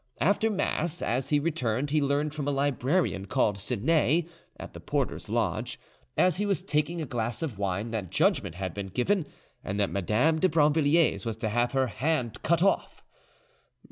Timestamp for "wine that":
7.59-8.09